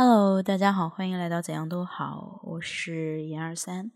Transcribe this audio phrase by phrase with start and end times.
[0.00, 3.90] Hello，大家好，欢迎来到怎样都好，我是严二三。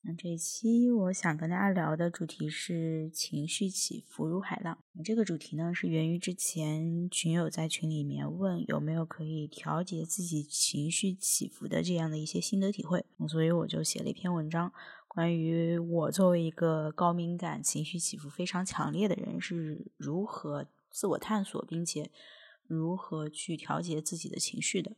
[0.00, 4.76] 那这一期我想跟大家聊的主题是情绪起伏如海浪。
[5.04, 14.72] 这个主题呢是源于之前群友在群里面问有没有可以调节自己情绪起伏的这样的一些心得体会，所以我就写了一篇文章，
[15.06, 22.10] 关于我作为一个高敏感、情绪起伏非常强烈的人是如何自我探索，并且。
[22.70, 24.92] 如何去调节自己的情绪的？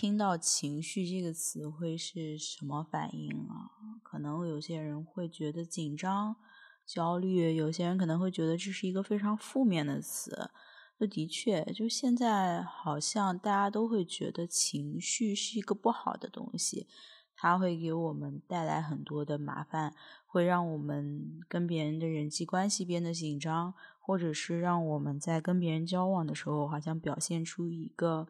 [0.00, 3.68] 听到“情绪”这个词会是什么反应啊？
[4.02, 6.36] 可能有些人会觉得紧张、
[6.86, 10.50] 焦虑，有些人可能会觉得这是一个非常负面的词。
[10.96, 16.88] 那的确，就现在好像大家都会觉得情绪是一个不好的东西，
[17.36, 19.94] 它会给我们带来很多的麻烦，
[20.24, 28.28] 会让我们跟别人的人际关系变得紧张，或者是让我们在跟别人交往的时候，好像表现出一个。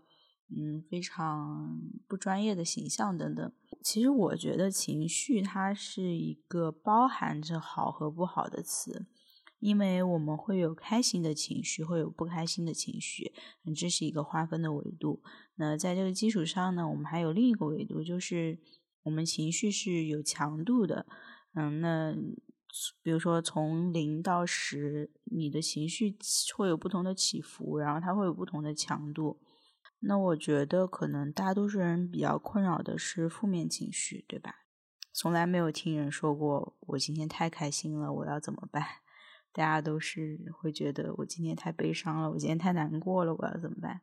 [0.56, 3.52] 嗯，非常不专业的形象等等。
[3.82, 9.06] 其实我觉得情绪它是一个包含着好和不好的词，
[9.60, 13.32] 因为我们会有开心的情绪，会有不开心的情绪，
[13.74, 15.22] 这是一个划分的维度。
[15.54, 18.58] 那在这个基础上呢，我们还有另一个维度，就是
[19.04, 21.06] 我们情绪是有强度的。
[21.54, 22.14] 嗯，那
[23.02, 26.16] 比如说从零到十，你的情绪
[26.56, 29.40] 会有不同的起伏，然后它会有不同的强度。
[30.02, 34.64] 那我觉得可能大多数人比较困扰的是负面情绪，对吧？
[35.12, 38.82] 从来没有听人说过我今天太开心了，我要怎么办？
[39.52, 44.00] 大家都是会觉得我今天太悲伤了，我今天太难过了，我要怎么办？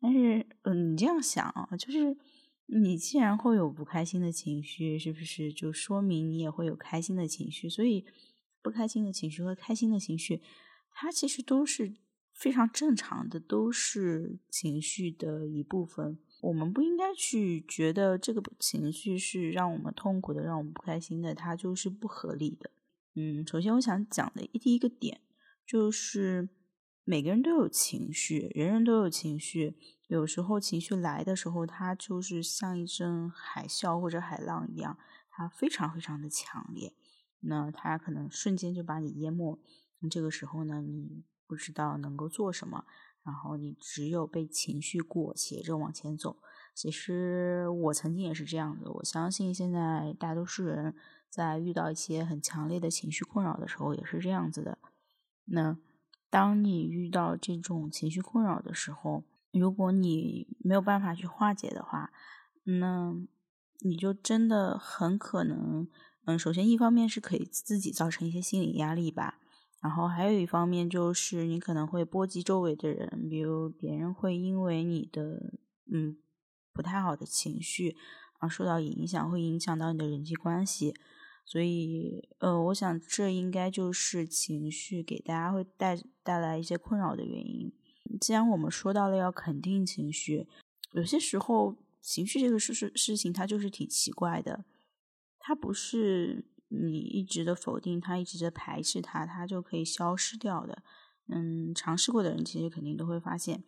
[0.00, 2.16] 但是，嗯，你这样想啊，就是
[2.66, 7.68] 你既然会有不开心的情绪，是不是就说明你也会有开心的情绪？
[7.68, 8.06] 所以，
[8.62, 10.42] 不开心的情绪和开心的情绪，
[10.92, 11.94] 它其实都是。
[12.34, 16.18] 非常正常的，都是情绪的一部分。
[16.42, 22.70] 我们不应该去觉得这个情绪是让我们痛苦的，让我们不开心的，它就是不合理的。
[23.14, 25.20] 嗯，首先我想讲的第一个点
[25.64, 26.50] 就是，
[27.04, 29.78] 每个人都有情绪，人人都有情绪。
[30.08, 34.98] 有时候情绪来的时候，它就是像一阵海啸或者海浪一样，
[35.30, 36.92] 它非常非常的强烈。
[37.40, 39.58] 那它可能瞬间就把你淹没。
[40.00, 41.22] 那这个时候呢，你。
[41.46, 42.84] 不知道能够做什么，
[43.22, 46.36] 然后你只有被情绪裹挟着往前走。
[46.74, 50.94] 其实我曾经也是这样子，我相信现在大多数人
[51.30, 54.78] 在遇到一些很强烈的情绪困扰的时候也是这样子的。
[55.44, 55.76] 那
[56.30, 59.22] 当你遇到这种情绪困扰的时候，
[59.52, 62.10] 如果你没有办法去化解的话，
[62.64, 63.14] 那
[63.80, 65.86] 你就真的很可能，
[66.24, 69.38] 嗯，首先一方面是可以自己造成一些心理压力吧。
[69.84, 75.52] 然后还有一方面就是，你可能会波及周围的人，比如别人会因为你的
[75.92, 76.16] 嗯
[76.72, 77.94] 不太好的情绪
[78.38, 80.94] 而受到影响，会影响到你的人际关系。
[81.44, 87.70] 所以，呃，我想这应该就是情绪给大家会带带来一些困扰的原因。
[88.18, 90.48] 既然我们说到了要肯定情绪，
[90.92, 94.64] 有些时候情绪这个事事事情它就是挺奇怪的，
[95.38, 96.46] 它不是。
[96.82, 100.82] 你一直的否定他，一直的排斥他，他就可以消失掉的。
[101.28, 103.64] 嗯，尝试过的人其实肯定都会发现，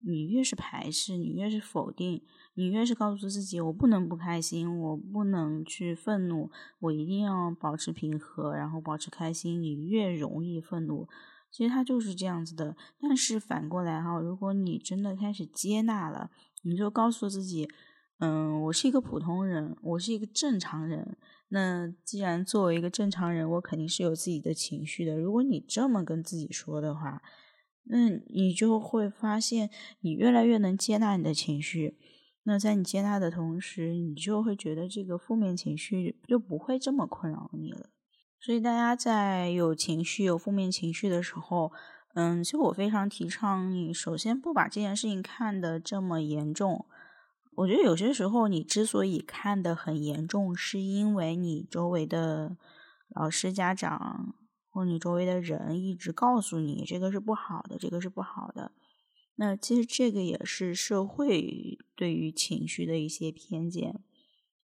[0.00, 2.22] 你越是排斥，你越是否定，
[2.54, 6.50] 你越是告诉自己我不能不开心，我不能去愤怒，
[6.80, 11.08] 我一定要保持平和，然后保持开心，你越容易愤怒。
[11.50, 12.76] 其实他就是这样子的。
[13.00, 16.30] 但是反过来哈，如果你真的开始接纳了，
[16.62, 17.68] 你就告诉自己。
[18.18, 21.18] 嗯，我是一个普通人，我是一个正常人。
[21.48, 25.18] 那既然作为一个正常人，我肯定是有自己的情绪的。
[25.18, 27.20] 如果你这么跟自己说的话，
[27.84, 29.68] 那你就会发现，
[30.00, 31.98] 你越来越能接纳你的情绪。
[32.44, 37.90] 那在你接纳的同时，你就会觉得这个负面情绪就不会这么困扰你了。
[38.40, 41.70] 所以，大家在有情绪、有负面情绪的时候，
[42.14, 46.86] 嗯，其实我非常提倡你，首先不把这件事情看得这么严重。
[47.56, 52.56] 我觉得有些时候，你之所以看得很严重，是因为你周围的
[53.08, 54.34] 老师、家长
[54.68, 58.72] 或你周围的人一直告诉你这个是不好的，这个是不好的。
[59.36, 64.02] 那其实这个也是社会对于情绪的一些偏见，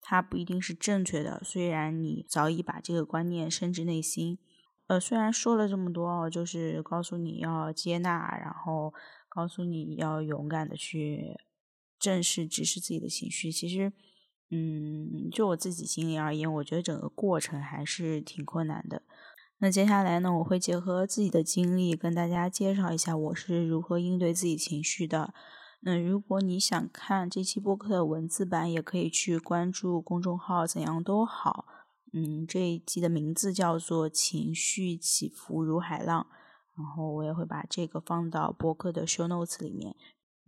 [0.00, 1.42] 它不一定是正确的。
[1.44, 4.38] 虽然你早已把这个观念深植内心，
[4.86, 8.94] 呃，虽然说了这么多，就是告诉你要接纳，然后
[9.28, 11.36] 告诉你要勇敢的去
[11.98, 13.50] 正视、直视自己的情绪。
[13.50, 13.92] 其实，
[14.50, 19.02] 嗯，就我自己心里而言，我觉得整个过程还是挺困难的。
[19.58, 25.34] 那接下来呢，我会结合自己的经历跟大家介绍一下我是如何应对自己情绪的。
[25.80, 31.66] 那如果你想看这期播客的文字版，也可以去关注公众号“怎样都好”。
[32.14, 36.26] 嗯，这一期的名字叫做“情绪起伏如海浪”，
[36.78, 39.94] 然后我也会把这个放到播客的 show notes 里面。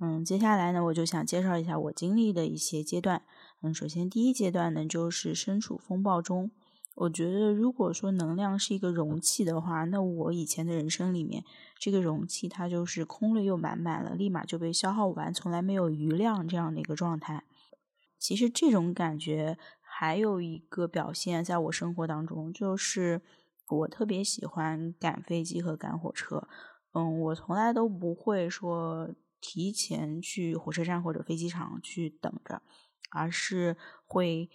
[0.03, 3.23] 嗯，接下来呢，我就想介绍一下我经历的一些阶段。
[3.61, 6.51] 嗯，首先第一阶段呢，就是身处风暴中。
[6.95, 11.45] 我觉得，如果说能量是一个容器的话，那我以前的人生里面，
[11.79, 17.45] 这个容器它就是空了又满满了，立马就被消耗完，从来没有余量这样的一个状态。
[18.19, 23.21] 其实这种感觉还有一个表现，在我生活当中，就是
[23.69, 26.49] 我特别喜欢赶飞机和赶火车。
[26.93, 29.11] 嗯，我从来都不会说
[29.41, 32.63] 提前去火车站或者飞机场去等着，
[33.11, 34.51] 而是会。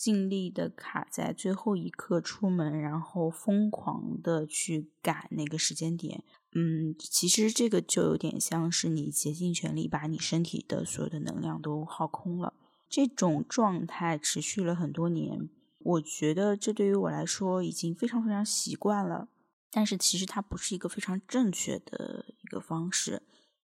[0.00, 6.24] 尽力的卡在最后一刻出门，然后疯狂的去赶那个时间点。
[6.52, 12.54] 嗯，其实这个就有点像是你竭尽全力把你身体的所有的能量都耗空了。
[12.88, 15.50] 这种状态持续了很多年，
[15.80, 19.28] 我觉得这对于我来说已经非常非常习惯了。
[19.70, 23.20] 但是其实它不是一个非常正确的一个方式，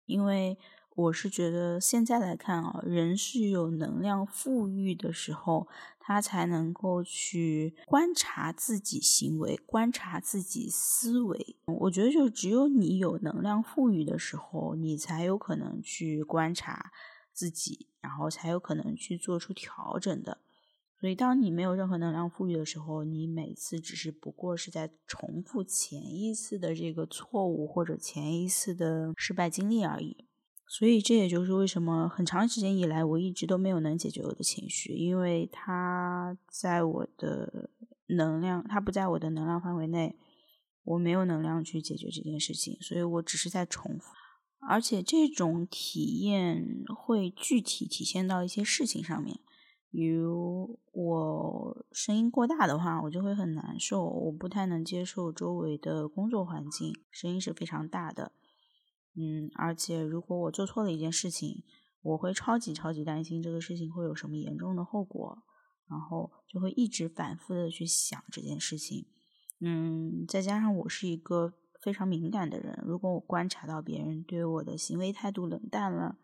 [0.09, 0.59] 因为。
[0.99, 5.69] 我是觉得现在来看啊，人是有能量富裕的时候，
[6.01, 11.55] 他才能够去观察自己行为，观察自己思维。
[11.67, 16.91] 我觉得就只有你有能量富裕的时候，你才有可能去观察
[17.33, 20.39] 自己，然后才有可能去做出调整的。
[21.01, 30.25] 所以，当你没有任何能量富裕的时候，你每次只是不过是在重复前一次的这个错误或者前一次的失败经历而已。
[30.67, 37.71] 所以这也就是为什么很长时间以来我一直都没有能解决我的情绪，因为它在我的
[38.09, 40.17] 能量，它不在我的能量范围内，
[40.83, 44.13] 我没有能量去解决这件事情，所以我只是在重复，
[44.69, 49.39] 而且这种体验会具体体现到一些事情上面，
[49.91, 58.33] 比如我声音过大的话，我就会很难受，我不太能接受周围的工作环境声音是非常大的。
[59.17, 61.65] 嗯，而且如果我做错了一件事情，
[62.03, 65.43] 我会超级超级担心这个事情会有什么严重的后果，
[65.89, 69.07] 然后就会一直反复的去想这件事情。
[69.61, 76.19] 嗯，再加上我是一个非常敏感的人，如果我观察到别人对我的行为态度冷淡了，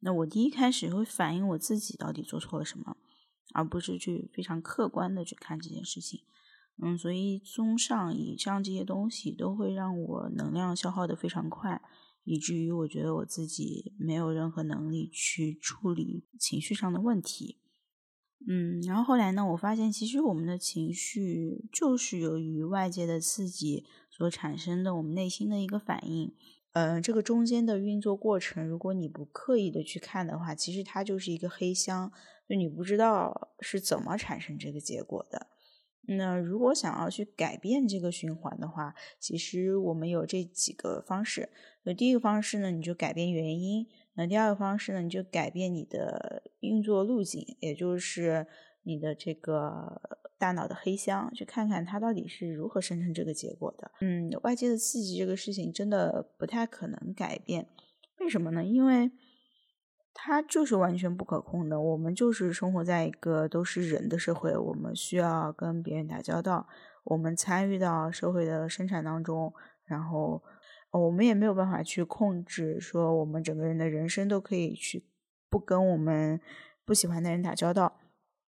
[0.00, 2.96] 那我第一开始会反映我自己到底做错了什么，
[3.54, 6.20] 而不是去非常客观的去看这件事情。
[6.82, 11.82] 嗯，所以综上以上这些东西都会让我能量消耗的非常快。
[12.24, 17.56] 以至于我觉得我自己没有任何能力去处理情绪上的问题，
[18.46, 26.34] 嗯，然后后来呢，我发现其实我们的情绪就是由于外界的刺激所产生的，我们内心的一个反应，
[26.72, 32.12] 呃，这个中间的运作过程，如果你不刻意的去看的话，其实它就是一个黑箱，
[32.48, 35.48] 就你不知道是怎么产生这个结果的。
[36.10, 41.50] 那如果想要去改变这个循环的话，其实我们有这几个方式。
[41.82, 48.46] 那第一个方式呢，你就改变原因；那第二个方式呢，你就改变你的运作路径，也就是
[48.84, 50.00] 你的这个
[50.38, 53.90] 大脑的黑箱，去看看它到底是如何生成这个结果的。
[54.00, 57.68] 嗯，外界的刺激这个事情真的不太可能改变，
[58.20, 58.64] 为什么呢？
[58.64, 59.10] 因为
[60.20, 61.80] 它就是完全不可控的。
[61.80, 66.66] 我们就是生活在一个都是人的社会，我们需要跟别人打交道，
[67.04, 70.42] 我们参与到社会的生产当中，然后
[70.90, 75.04] 我们也没有办法去控制，说我们整个人的人生都可以去
[75.48, 76.40] 不跟我们
[76.84, 78.00] 不喜欢的人打交道。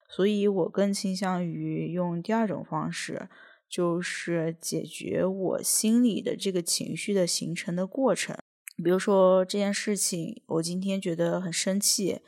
[0.08, 3.28] 所以我更倾向于用第二种方式，
[3.68, 8.36] 就是解决我心里的这个情绪的形成的过程。
[8.82, 12.20] 比如说这件事情，我今天觉得很生气，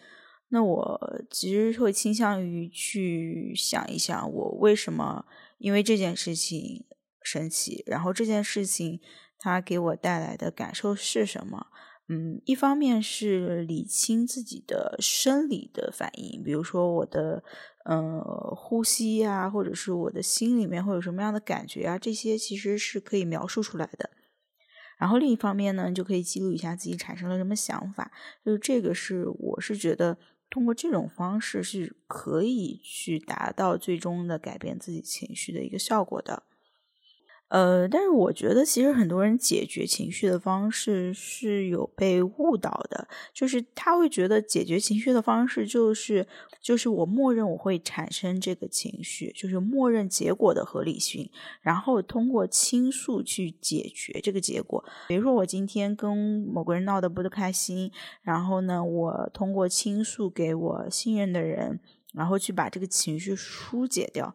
[0.48, 5.24] 那我其实会倾向于去想一想，我为什么
[5.58, 6.84] 因为这件事情
[7.22, 9.00] 生气，然后这件事情
[9.38, 11.66] 它给我带来的感受是什么？
[12.08, 17.42] 嗯，一方面是理清自己的生理的反应，比如说我的
[17.84, 18.20] 呃
[18.56, 24.10] 呼吸呀，或者是我的心里面会有什么样的感觉啊，这些其实是可以描述出来的。
[25.02, 28.12] 然后另一方面呢，就可以记录一下自己产生了什么想法。
[28.44, 30.16] 就是这个是我是觉得
[30.48, 36.44] 通过这种方式是可以去达到最终的改变自己情绪的一个效果的。
[37.52, 46.26] 呃，但是我觉得其实很多人解决情绪的方式是有被误导的，就是他会觉得解决情绪的方式就是
[46.62, 51.28] 就是我默认我会产生这个情绪，就是默认结果的合理性，
[51.60, 54.82] 然后通过倾诉去解决这个结果。
[55.08, 56.16] 比如说我今天跟
[56.50, 57.92] 某个人闹得不开心，
[58.22, 61.78] 然后呢，我通过倾诉给我信任的人，
[62.14, 64.34] 然后去把这个情绪疏解掉。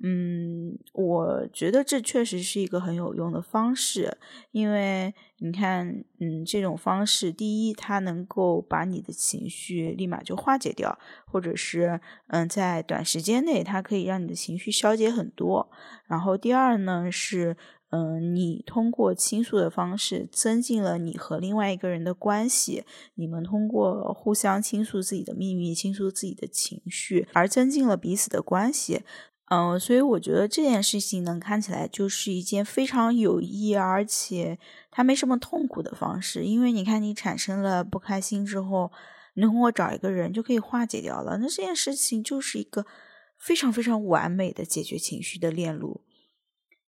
[0.00, 4.16] 嗯，我觉得这确实是一个很有用的方式，
[4.52, 15.68] 因为你看，嗯，这种方式，第一，它能够把你的情绪立马就化解掉，或者是，嗯，在短时间内，它可以让你的情绪消解很多。
[16.06, 17.56] 然后第二呢，是，
[17.90, 22.84] 嗯，你通过倾诉的方式，增进了你和另外一个人的关系，
[23.16, 29.02] 你们通过互相倾诉自己的秘密，倾诉自己的情绪，而增进了彼此的关系。
[29.50, 34.58] 嗯，所以我觉得这件事情能，看起来就是一件非常有益，而且
[34.90, 36.44] 它没什么痛苦的方式。
[36.44, 38.92] 因为你看，你产生了不开心之后，
[39.32, 41.38] 你通过找一个人就可以化解掉了。
[41.38, 42.84] 那这件事情就是一个
[43.38, 46.02] 非常非常完美的解决情绪的链路。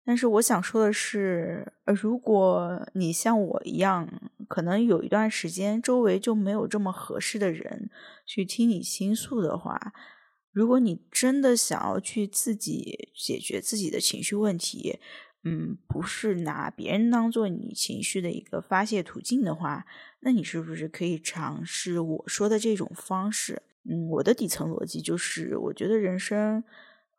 [0.05, 4.09] 但是我想说的是，呃如果你像我一样，
[4.49, 7.89] 可能有一段时间周围就没有这么合适的人
[8.27, 9.93] 去听你倾诉的话。
[10.53, 14.99] 如果你真的想要去自己解决自己的情绪问题，
[15.45, 19.87] 嗯，不是拿别人当做你情绪的一个发泄途径的话，
[20.21, 23.63] 那你是不是可以尝试我说的这种方式？
[23.89, 26.63] 嗯，我的底层逻辑就是，我觉得人生，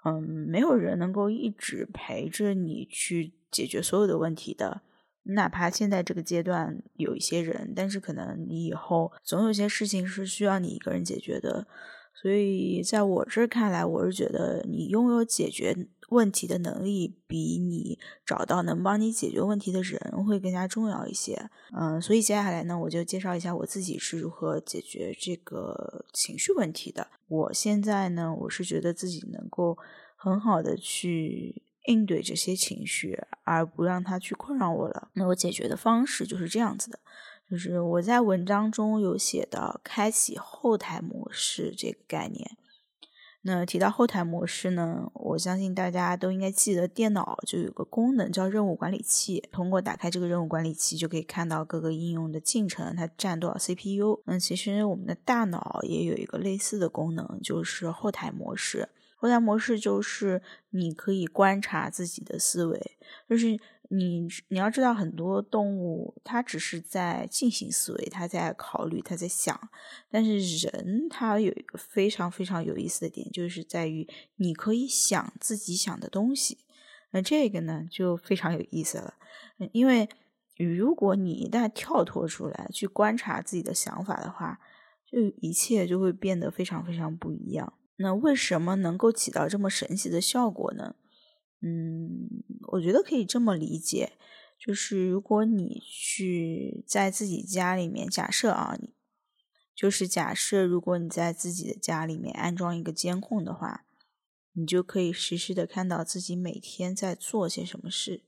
[0.03, 4.81] 嗯，没有人能够一直陪着你去解决所有的问题的，
[5.23, 11.65] 哪怕现在这个阶段有一些人，但是可能你以后总有些事情是需要你一个人解决的。
[12.13, 15.75] 所以，在我这儿看来，我是觉得你拥有解决
[16.09, 21.49] 问题的能力，比你找到能帮你解决问题的人会更加重要一些。
[21.75, 27.07] 嗯，所以接下来呢，我就介绍一下我自己是如何解决这个情绪问题的。
[27.27, 29.77] 我现在呢，我是觉得自己能够
[30.15, 35.09] 很好的去应对这些情绪，而不让它去困扰我了。
[35.13, 36.99] 那我解决的方式就是这样子的。
[37.51, 42.49] 就是我在文章中有写到开启后台模式这个概念。
[43.41, 49.43] 那提到后台模式呢，我相信大家都应该记得，电脑就有个功能叫任务管理器。
[49.51, 54.21] 通过打开这个任务管理器，就可以看到各个应用的进程，它占多少 CPU。
[54.25, 58.87] 那其实我们的大脑也有一个类似的功能，就是后台模式。
[59.17, 62.91] 后台模式就是你可以观察自己的思维，
[63.27, 63.59] 就是。
[63.93, 69.69] 你你要知道，很多动物它只是在进行思维，它在考虑，它在想。
[70.09, 74.07] 但是人他有一个非常非常有意思的点，就是在于
[74.37, 76.59] 你可以想自己想的东西。
[77.11, 79.15] 那这个呢就非常有意思了，
[79.73, 80.07] 因为
[80.57, 84.59] 如果你一旦跳脱出来去观察自己的想法的话，
[85.05, 87.73] 就一切就会变得非常非常不一样。
[87.97, 90.95] 那为什么能够起到这么神奇的效果呢？
[91.61, 94.13] 嗯，我觉得可以这么理解，
[94.59, 98.93] 就是如果你去在自己家里面，假设啊，你
[99.75, 103.85] 就是假设，如果你在自己的家里面安装一个监控的话，
[104.53, 108.23] 你就可以实时的看到自己每天在做些什么事。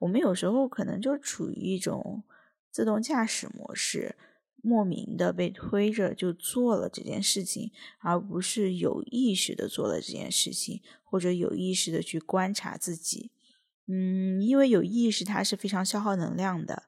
[0.00, 2.22] 我们有时候可能就处于一种
[2.70, 4.16] 自动驾驶模式。
[4.64, 13.30] 莫名的被推着就做了这件事情，而不是有意识的做了这件事情，或者有意识的去观察自己。
[13.86, 16.84] 嗯，因为有意识它是非常消耗能量的。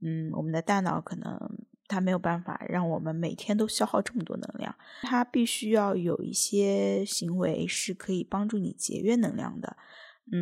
[0.00, 1.38] 嗯，我们的大脑可能
[1.86, 9.76] 它没有办法让我们每天都消耗这么多能量，它必须要有一些行为是可以帮助你节约能量的。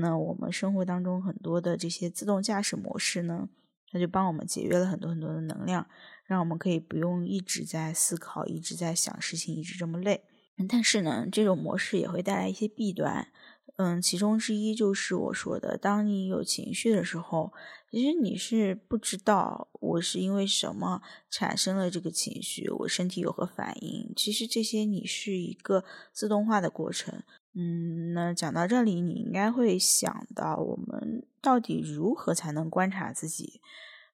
[0.01, 3.51] 那我们生活当中很多的这些自动驾驶模式呢，
[3.91, 5.87] 它就帮我们节约了很多很多的能量。
[6.29, 10.23] 让我们可以不用一直在思考，一直在想事情，一直这么累。
[10.69, 13.29] 但是呢，这种模式也会带来一些弊端。
[13.77, 17.53] 嗯，其中之一就是我说的，当你有情绪的时候，
[17.91, 24.13] 其实你是不知道我是因为什么产生了这个情绪，我身体有何反应。
[24.15, 27.23] 其实这些你是一个自动化的过程。
[27.55, 33.61] 嗯，那讲到这里，你应该会想到，我们到底如何才能观察自己？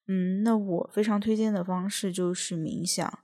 [0.07, 3.19] 嗯，那我非常推荐的方式就是冥想，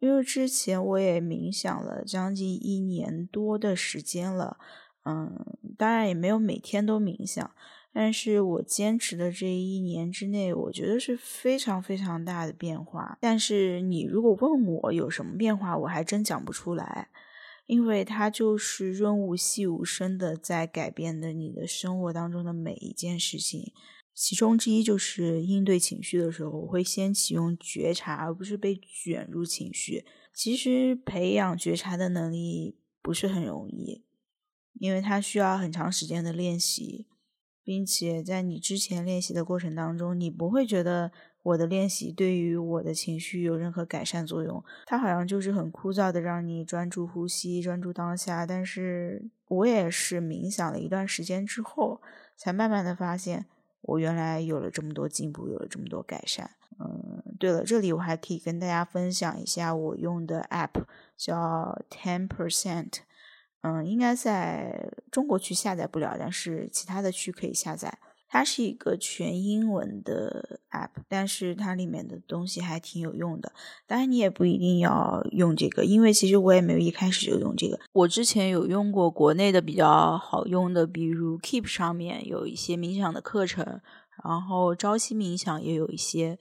[0.00, 4.58] 因为之前我也冥想了将近一年多的时间了。
[5.04, 5.44] 嗯，
[5.76, 7.50] 当然也没有每天都冥想，
[7.92, 13.18] 但是我坚持的这一年之内，我觉得是非常非常大的变化。
[13.20, 17.08] 但是你如果问我有什么变化，我还真讲不出来，
[17.66, 23.72] 因为它就是润物细无声的在改变的你的生活当中的每一件事情。
[24.14, 30.04] 其中之一就是应对情绪的时候，我会先启用觉察，而不是被卷入情绪。
[30.34, 34.04] 其实培养觉察的能力不是很容易，
[34.74, 37.06] 因为它需要很长时间的练习。
[37.64, 41.12] 并且在你之前练习的过程当中，你不会觉得
[41.44, 44.64] 我的练习对于我的情绪有任何改善作用。
[44.84, 48.44] 它好像就是很枯燥的，让你专注呼吸、专注当下。
[48.44, 52.02] 但是我也是冥想了一段时间之后，
[52.36, 53.46] 才慢慢的发现，
[53.82, 56.50] 我原来有了这么多进步，有了这么多改善。
[56.80, 60.82] 嗯，对了，这里我还可以跟大家分享一下我用的 App，
[61.16, 63.00] 叫 Ten Percent。
[63.60, 67.98] 嗯，应该在中国区下载不了，但是其他的区可以下载。
[68.32, 73.52] 它是一个全英文的 app，但是它里面的东西还挺有用的。
[73.86, 77.78] 当然，你也不一定要用这个，因为其实我也没有一开始就用这个。
[77.92, 83.82] 我之前有用过国内的比较好用的，比如 Keep 上面有一些冥想的课程，
[84.24, 86.38] 然后朝夕冥想也有一些。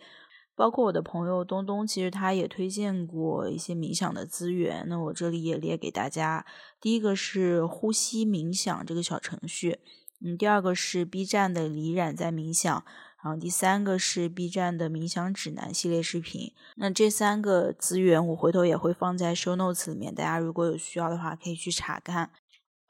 [0.53, 6.45] 包括我的朋友东东，其实他也推荐过一些冥想的资源，那我这里也列给大家。
[6.79, 9.79] 第一个是呼吸冥想这个小程序，
[10.23, 12.83] 嗯，第二个是 B 站的李冉在冥想，
[13.23, 16.53] 然后第三个是 B 站的冥想指南系列视频。
[16.75, 22.31] 那这三个资源我回头也会放在 show notes 里面，大家如果有需要的话可以去查看。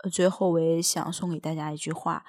[0.03, 2.25] 呃，最后我也想送给大家一句话：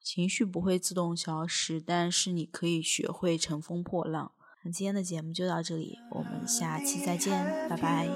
[0.00, 4.30] 情绪不会自动消失，但是你可以学会乘风破浪。
[4.62, 8.08] 那今天的节目就到这里，我们下期再见，拜拜。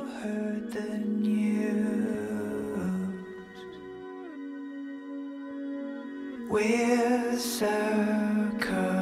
[6.50, 8.99] We're circles